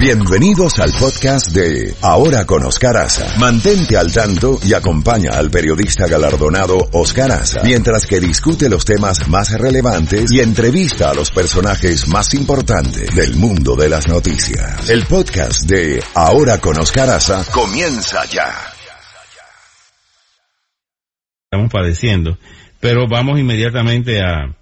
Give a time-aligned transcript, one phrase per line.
[0.00, 3.38] Bienvenidos al podcast de Ahora con Oscar Aza.
[3.38, 9.28] Mantente al tanto y acompaña al periodista galardonado Oscar Aza mientras que discute los temas
[9.28, 14.88] más relevantes y entrevista a los personajes más importantes del mundo de las noticias.
[14.88, 18.54] El podcast de Ahora con Oscar Aza comienza ya.
[21.44, 22.38] Estamos padeciendo,
[22.80, 24.56] pero vamos inmediatamente a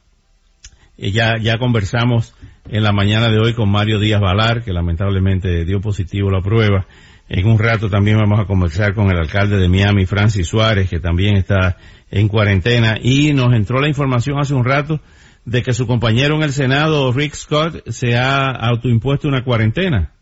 [0.97, 2.35] ya ya conversamos
[2.71, 6.87] en la mañana de hoy con Mario Díaz Valar, que lamentablemente dio positivo la prueba.
[7.29, 11.01] En un rato también vamos a conversar con el alcalde de Miami, Francis Suárez, que
[11.01, 11.77] también está
[12.11, 12.97] en cuarentena.
[13.01, 15.01] Y nos entró la información hace un rato
[15.45, 20.13] de que su compañero en el Senado, Rick Scott, se ha autoimpuesto una cuarentena.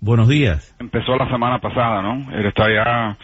[0.00, 0.74] Buenos días.
[0.80, 2.30] Empezó la semana pasada, ¿no?
[2.32, 3.16] Él está ya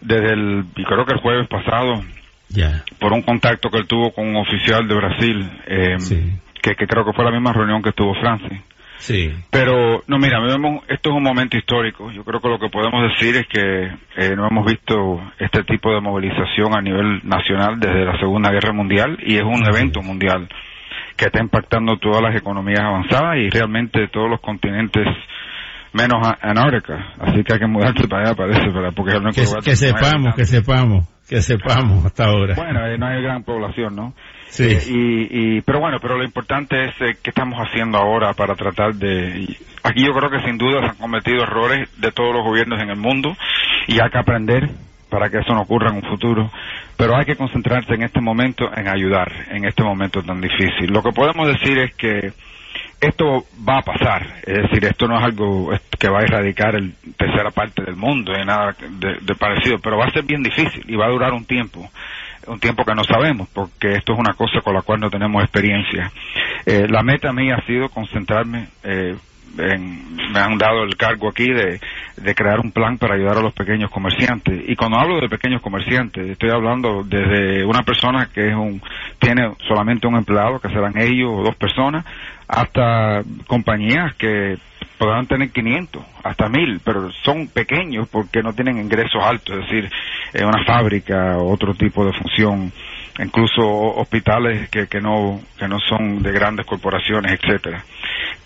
[0.00, 2.02] desde el, creo que el jueves pasado,
[2.48, 2.84] ya.
[2.98, 5.50] por un contacto que él tuvo con un oficial de Brasil.
[5.66, 8.60] Eh, sí que, creo que fue la misma reunión que tuvo Francis.
[8.98, 9.32] Sí.
[9.50, 12.10] Pero, no, mira, vemos, esto es un momento histórico.
[12.12, 13.84] Yo creo que lo que podemos decir es que
[14.16, 18.74] eh, no hemos visto este tipo de movilización a nivel nacional desde la Segunda Guerra
[18.74, 20.48] Mundial y es un evento mundial
[21.16, 25.06] que está impactando todas las economías avanzadas y realmente todos los continentes
[25.92, 27.14] menos Antarctica.
[27.18, 31.08] Así que hay que mudarse para allá, parece, para, porque que, que sepamos, que sepamos,
[31.30, 32.56] que sepamos hasta ahora.
[32.56, 34.14] Bueno, no hay gran población, ¿no?
[34.48, 34.64] Sí.
[34.64, 38.96] Eh, y, pero bueno, pero lo importante es eh, qué estamos haciendo ahora para tratar
[38.96, 39.46] de...
[39.84, 42.90] aquí yo creo que sin duda se han cometido errores de todos los gobiernos en
[42.90, 43.36] el mundo
[43.86, 44.70] y hay que aprender
[45.08, 46.50] para que eso no ocurra en un futuro.
[46.96, 50.92] Pero hay que concentrarse en este momento en ayudar, en este momento tan difícil.
[50.92, 52.32] Lo que podemos decir es que
[53.00, 56.94] esto va a pasar, es decir, esto no es algo que va a erradicar el
[57.16, 60.96] tercera parte del mundo, ni nada de parecido, pero va a ser bien difícil y
[60.96, 61.88] va a durar un tiempo
[62.46, 65.42] un tiempo que no sabemos, porque esto es una cosa con la cual no tenemos
[65.42, 66.10] experiencia.
[66.66, 69.16] Eh, la meta mía ha sido concentrarme, eh,
[69.58, 71.80] en, me han dado el cargo aquí de,
[72.22, 74.62] de, crear un plan para ayudar a los pequeños comerciantes.
[74.68, 78.80] Y cuando hablo de pequeños comerciantes, estoy hablando desde una persona que es un,
[79.18, 82.04] tiene solamente un empleado, que serán ellos o dos personas,
[82.48, 84.58] hasta compañías que
[85.00, 89.90] podrán tener 500 hasta 1000, pero son pequeños porque no tienen ingresos altos, es decir,
[90.34, 92.70] en una fábrica o otro tipo de función,
[93.18, 97.82] incluso hospitales que, que no que no son de grandes corporaciones, etcétera.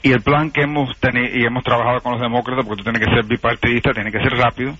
[0.05, 3.09] Y el plan que hemos tenido y hemos trabajado con los demócratas, porque tú tienes
[3.09, 4.77] que ser bipartidista, tiene que ser rápido,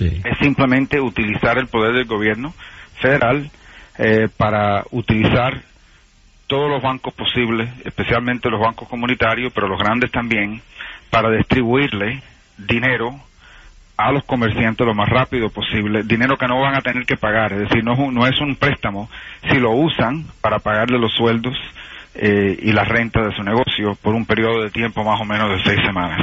[0.00, 2.52] es simplemente utilizar el poder del gobierno
[3.00, 3.48] federal
[3.98, 5.62] eh, para utilizar
[6.48, 10.60] todos los bancos posibles, especialmente los bancos comunitarios, pero los grandes también,
[11.08, 12.20] para distribuirle
[12.58, 13.14] dinero
[13.96, 17.52] a los comerciantes lo más rápido posible, dinero que no van a tener que pagar,
[17.52, 19.08] es decir, no, no es un préstamo,
[19.48, 21.56] si lo usan para pagarle los sueldos
[22.14, 25.50] eh, y la renta de su negocio por un periodo de tiempo más o menos
[25.50, 26.20] de seis semanas.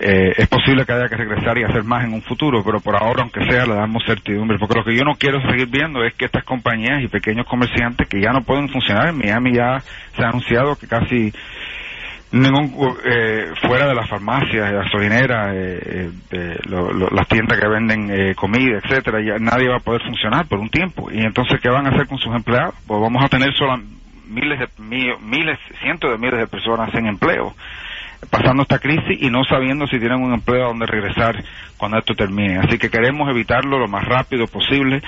[0.00, 2.94] Eh, es posible que haya que regresar y hacer más en un futuro, pero por
[2.94, 6.14] ahora, aunque sea, le damos certidumbre, porque lo que yo no quiero seguir viendo es
[6.14, 9.80] que estas compañías y pequeños comerciantes que ya no pueden funcionar, en Miami ya
[10.16, 11.32] se ha anunciado que casi
[12.30, 12.72] ningún
[13.04, 16.58] eh, fuera de las farmacias, gasolineras, eh, eh
[17.10, 20.68] las tiendas que venden eh, comida, etcétera, ya nadie va a poder funcionar por un
[20.68, 21.10] tiempo.
[21.10, 22.74] Y entonces qué van a hacer con sus empleados?
[22.86, 23.80] Pues vamos a tener solo
[24.28, 27.54] miles de miles, cientos de miles de personas sin empleo
[28.30, 31.36] pasando esta crisis y no sabiendo si tienen un empleo a donde regresar
[31.76, 32.58] cuando esto termine.
[32.58, 35.02] Así que queremos evitarlo lo más rápido posible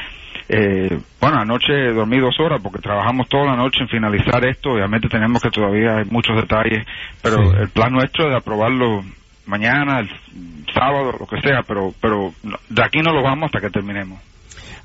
[0.52, 4.70] eh, bueno, anoche dormí dos horas porque trabajamos toda la noche en finalizar esto.
[4.70, 6.84] Obviamente tenemos que todavía hay muchos detalles,
[7.22, 9.04] pero el plan nuestro es de aprobarlo
[9.46, 10.08] mañana, el
[10.74, 14.18] sábado, lo que sea, pero, pero de aquí no lo vamos hasta que terminemos.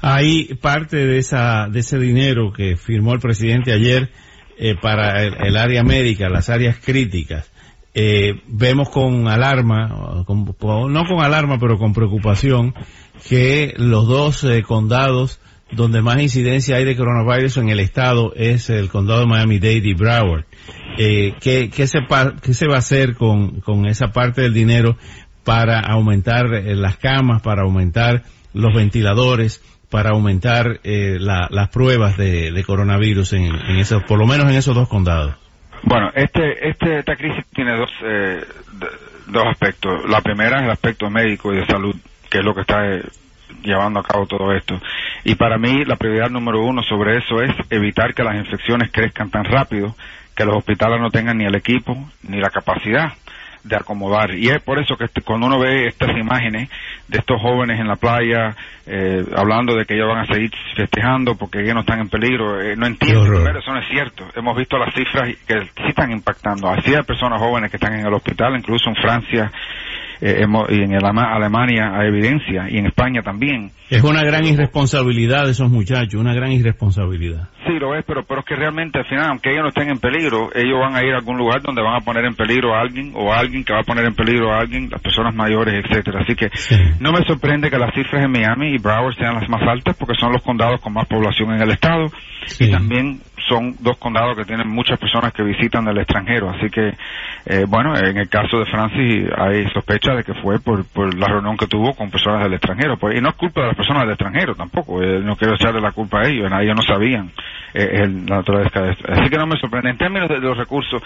[0.01, 4.09] Hay parte de esa, de ese dinero que firmó el presidente ayer
[4.57, 7.51] eh, para el, área médica, las áreas críticas.
[7.93, 12.73] Eh, vemos con alarma, no con alarma, pero con preocupación,
[13.27, 15.39] que los dos eh, condados
[15.71, 19.94] donde más incidencia hay de coronavirus en el estado es el condado de Miami-Dade y
[19.94, 20.45] Broward.
[20.97, 21.99] Eh, ¿qué, se,
[22.41, 24.97] ¿Qué se va a hacer con, con esa parte del dinero
[25.44, 29.62] para aumentar las camas, para aumentar los ventiladores,
[29.95, 34.89] para aumentar eh, las pruebas de, coronavirus en, esos, por lo menos en esos dos
[34.89, 35.38] condados?
[35.83, 38.44] Bueno, este, este, esta crisis tiene dos, eh,
[39.27, 40.01] dos aspectos.
[40.09, 41.95] La primera es el aspecto médico y de salud,
[42.30, 42.81] que es lo que está
[43.63, 44.75] llevando a cabo todo esto.
[45.24, 49.30] Y para mí la prioridad número uno sobre eso es evitar que las infecciones crezcan
[49.30, 49.95] tan rápido
[50.36, 51.95] que los hospitales no tengan ni el equipo
[52.27, 53.13] ni la capacidad
[53.65, 54.35] de acomodar.
[54.35, 56.69] Y es por eso que este, cuando uno ve estas imágenes
[57.07, 61.35] de estos jóvenes en la playa, eh, hablando de que ellos van a seguir festejando
[61.35, 62.62] porque ellos no están en peligro.
[62.62, 64.25] Eh, no entiendo, pero eso no es cierto.
[64.35, 66.69] Hemos visto las cifras que sí están impactando.
[66.69, 69.51] Así hay personas jóvenes que están en el hospital, incluso en Francia
[70.21, 73.71] eh, y en Alemania hay evidencia, y en España también.
[73.89, 77.50] Es una gran irresponsabilidad de esos muchachos, una gran irresponsabilidad.
[77.67, 80.00] Sí, lo es, pero, pero es que realmente al final, aunque ellos no estén en
[80.00, 82.81] peligro, ellos van a ir a algún lugar donde van a poner en peligro a
[82.81, 85.83] alguien, o a alguien que va a poner en peligro a alguien, las personas mayores,
[85.83, 86.21] etcétera.
[86.21, 86.50] Así que
[87.00, 90.15] no me sorprende que las cifras en Miami y Broward sean las más altas, porque
[90.19, 92.06] son los condados con más población en el estado,
[92.59, 96.50] y también son dos condados que tienen muchas personas que visitan del extranjero.
[96.50, 96.94] Así que,
[97.45, 101.27] eh, bueno, en el caso de Francis hay sospecha de que fue por, por la
[101.27, 102.97] reunión que tuvo con personas del extranjero.
[102.97, 105.01] Pues, y no es culpa de las personas del extranjero tampoco.
[105.01, 106.51] Eh, no quiero echarle la culpa a ellos.
[106.51, 107.31] Ellos no sabían
[107.74, 109.06] eh, la naturaleza de esto.
[109.12, 109.89] Así que no me sorprende.
[109.89, 111.01] En términos de, los recursos,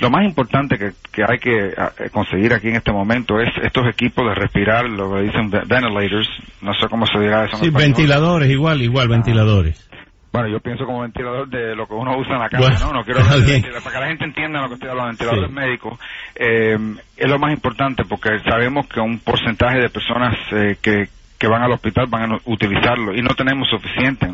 [0.00, 1.74] lo más importante que, que hay que
[2.12, 6.28] conseguir aquí en este momento es estos equipos de respirar, lo que dicen ventilators.
[6.62, 7.56] No sé cómo se dirá eso.
[7.58, 9.88] sí, ventiladores, igual, igual, ventiladores.
[10.34, 12.92] Bueno, yo pienso como ventilador de lo que uno usa en la casa, ¿no?
[12.92, 15.10] No quiero hablar de para que la gente entienda lo que estoy hablando.
[15.10, 15.96] Ventiladores médicos
[16.34, 16.76] eh,
[17.16, 21.08] es lo más importante porque sabemos que un porcentaje de personas eh, que,
[21.38, 24.26] que van al hospital van a utilizarlo y no tenemos suficiente.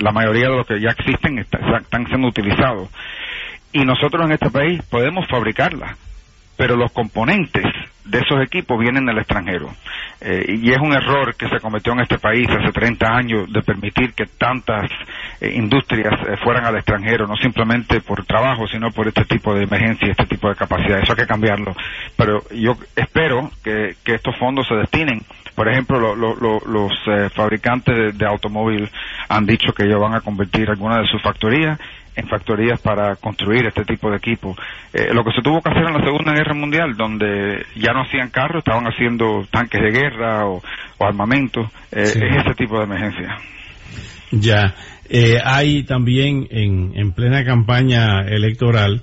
[0.00, 2.88] La mayoría de los que ya existen están siendo utilizados.
[3.72, 5.96] Y nosotros en este país podemos fabricarla
[6.60, 7.64] pero los componentes
[8.10, 9.70] de esos equipos vienen del extranjero.
[10.20, 13.62] Eh, y es un error que se cometió en este país hace 30 años de
[13.62, 14.90] permitir que tantas
[15.40, 19.64] eh, industrias eh, fueran al extranjero, no simplemente por trabajo, sino por este tipo de
[19.64, 20.98] emergencia este tipo de capacidad.
[20.98, 21.74] Eso hay que cambiarlo.
[22.16, 25.22] Pero yo espero que, estos fondos se destinen.
[25.60, 26.90] Por ejemplo, los
[27.34, 28.88] fabricantes de, de automóvil
[29.28, 31.78] han dicho que ellos van a convertir algunas de sus factorías
[32.16, 34.56] en factorías para construir este tipo de equipos.
[34.94, 38.00] Eh, lo que se tuvo que hacer en la Segunda Guerra Mundial, donde ya no
[38.00, 40.62] hacían carros, estaban haciendo tanques de guerra o,
[40.98, 41.60] armamento,
[41.92, 43.36] eh, es ese tipo de emergencia.
[44.30, 44.74] Ya,
[45.10, 49.02] eh, hay también en, en plena campaña electoral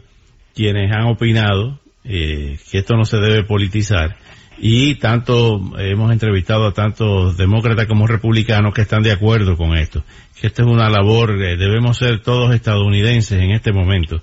[0.56, 4.16] quienes han opinado que esto no se debe politizar
[4.60, 10.04] y tanto hemos entrevistado a tantos demócratas como republicanos que están de acuerdo con esto,
[10.40, 14.22] que esta es una labor, eh, debemos ser todos estadounidenses en este momento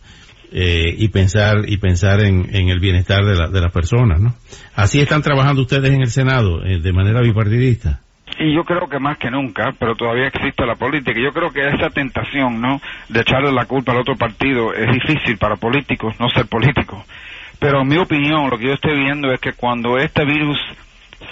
[0.53, 4.35] eh, y pensar y pensar en, el bienestar de, de las personas, ¿no?
[4.75, 8.01] Así están trabajando ustedes en el Senado eh, de manera bipartidista.
[8.39, 11.19] Y yo creo que más que nunca, pero todavía existe la política.
[11.21, 12.81] Yo creo que esa tentación, ¿no?
[13.09, 17.05] De echarle la culpa al otro partido es difícil para políticos no ser políticos.
[17.65, 20.61] Pero en mi opinión, lo que yo estoy viendo es que cuando este virus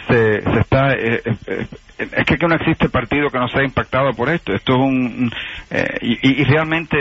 [0.09, 1.67] se, se está eh, eh, eh,
[1.99, 4.55] es que, no existe partido que no sea impactado por esto.
[4.55, 5.31] Esto es un
[6.01, 6.97] y, realmente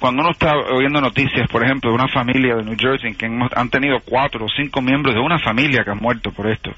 [0.00, 3.70] cuando uno está oyendo noticias por ejemplo de una familia de New Jersey que han
[3.70, 6.72] tenido cuatro o cinco miembros de una familia que han muerto por esto.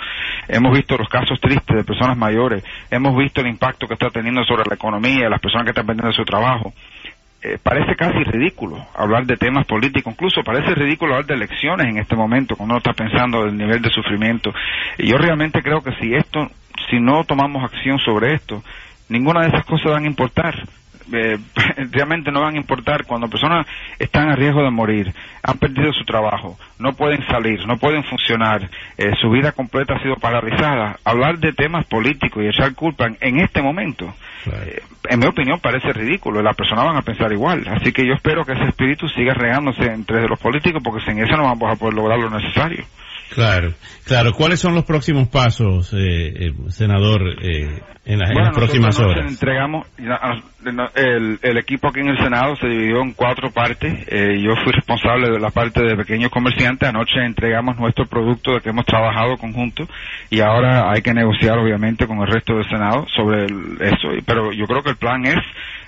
[0.46, 2.62] Hemos visto los casos tristes de personas mayores.
[2.90, 6.12] Hemos visto el impacto que está teniendo sobre la economía las personas que están perdiendo
[6.12, 6.74] su trabajo
[7.46, 11.98] eh, parece casi ridículo hablar de temas políticos, incluso parece ridículo hablar de elecciones en
[11.98, 14.50] este momento, cuando uno está pensando del nivel de sufrimiento.
[14.96, 16.50] Y yo realmente creo que si esto,
[16.88, 18.62] si no tomamos acción sobre esto,
[19.10, 20.54] ninguna de esas cosas van a importar.
[21.12, 21.38] Eh,
[21.90, 23.66] realmente no van a importar cuando personas
[23.98, 25.12] están a riesgo de morir,
[25.42, 30.02] han perdido su trabajo, no pueden salir, no pueden funcionar, eh, su vida completa ha
[30.02, 30.98] sido paralizada.
[31.04, 34.14] Hablar de temas políticos y echar culpa en, este momento,
[34.46, 36.42] eh, en mi opinión, parece ridículo.
[36.42, 37.64] Las personas van a pensar igual.
[37.68, 41.36] Así que yo espero que ese espíritu siga regándose entre los políticos porque sin eso
[41.36, 42.84] no vamos a poder lograr lo necesario.
[43.30, 43.72] Claro,
[44.04, 44.32] claro.
[44.32, 49.30] ¿Cuáles son los próximos pasos, eh, eh senador, eh, en, las próximas horas?
[49.30, 54.06] Entregamos, el, el, equipo aquí en el Senado se dividió en cuatro partes.
[54.08, 56.88] Eh, yo fui responsable de la parte de pequeños comerciantes.
[56.88, 59.88] Anoche entregamos nuestro producto de que hemos trabajado conjunto
[60.30, 64.08] y ahora hay que negociar, obviamente, con el resto del Senado sobre eso.
[64.26, 65.42] Pero yo creo que el plan es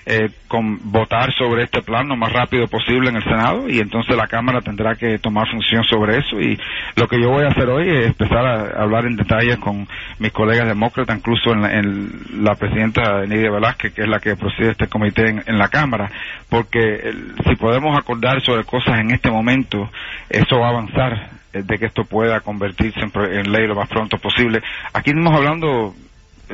[0.09, 4.15] eh, con votar sobre este plan lo más rápido posible en el Senado y entonces
[4.15, 6.57] la Cámara tendrá que tomar función sobre eso y
[6.95, 9.85] lo que yo voy a hacer hoy es empezar a hablar en detalle con
[10.19, 14.87] mis colegas demócratas, incluso en la, presidenta Nidia Velázquez, que es la que preside este
[14.87, 16.09] comité en, la Cámara,
[16.47, 17.13] porque
[17.45, 19.89] si podemos acordar sobre cosas en este momento,
[20.29, 23.89] eso va a avanzar eh, de que esto pueda convertirse en, en ley lo más
[23.89, 24.61] pronto posible.
[24.93, 25.93] Aquí estamos hablando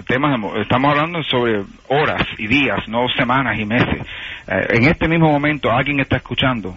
[0.02, 4.06] temas, estamos hablando sobre horas y días, no semanas y meses.
[4.48, 6.76] Eh, en este mismo momento alguien está escuchando,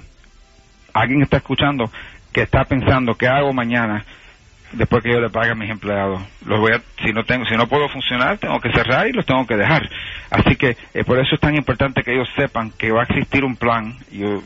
[0.93, 1.91] alguien está escuchando
[2.33, 4.05] que está pensando qué hago mañana
[4.73, 6.21] después que yo le pague a mis empleados.
[6.45, 9.25] Los voy a, si no tengo, si no puedo funcionar, tengo que cerrar y los
[9.25, 9.89] tengo que dejar.
[10.31, 13.45] Así que eh, por eso es tan importante que ellos sepan que va a existir
[13.45, 13.97] un plan.
[14.11, 14.43] Yo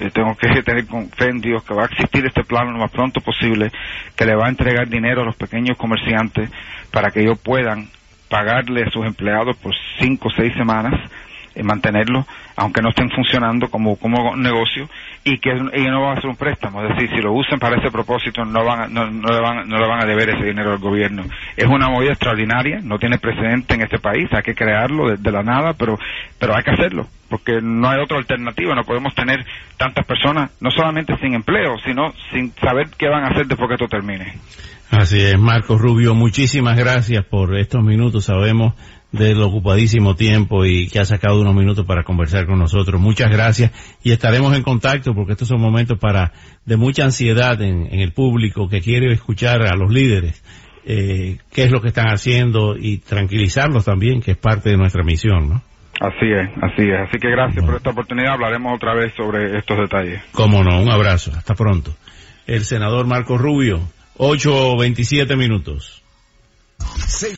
[0.00, 2.90] eh, tengo que tener fe en Dios que va a existir este plan lo más
[2.90, 3.70] pronto posible,
[4.16, 6.50] que le va a entregar dinero a los pequeños comerciantes
[6.90, 7.88] para que ellos puedan
[8.30, 10.94] pagarle a sus empleados por cinco o seis semanas
[11.54, 12.24] y mantenerlo,
[12.56, 14.88] aunque no estén funcionando como, como negocio,
[15.24, 16.82] y que ellos no van a hacer un préstamo.
[16.82, 19.78] Es decir, si lo usan para ese propósito, no, van no, no, le van, no
[19.78, 21.24] le van a deber ese dinero al gobierno.
[21.56, 25.42] Es una movida extraordinaria, no tiene precedente en este país, hay que crearlo de, la
[25.42, 25.98] nada, pero,
[26.38, 29.46] pero hay que hacerlo, porque no hay otra alternativa, no podemos tener
[29.78, 33.74] tantas personas, no solamente sin empleo, sino sin saber qué van a hacer después que
[33.74, 34.34] esto termine.
[34.90, 38.24] Así es, Marcos Rubio, muchísimas gracias por estos minutos.
[38.24, 38.74] Sabemos
[39.12, 43.00] del ocupadísimo tiempo y que ha sacado unos minutos para conversar con nosotros.
[43.00, 43.72] Muchas gracias
[44.02, 46.32] y estaremos en contacto porque estos son momentos para
[46.64, 50.42] de mucha ansiedad en, el público que quiere escuchar a los líderes
[50.84, 55.04] eh, qué es lo que están haciendo y tranquilizarlos también, que es parte de nuestra
[55.04, 55.62] misión, ¿no?
[56.00, 56.98] Así es, así es.
[56.98, 58.32] Así que gracias por esta oportunidad.
[58.32, 60.22] Hablaremos otra vez sobre estos detalles.
[60.32, 61.30] Cómo no, un abrazo.
[61.36, 61.94] Hasta pronto.
[62.46, 63.80] El senador Marco Rubio,
[64.16, 66.02] 8.27 minutos.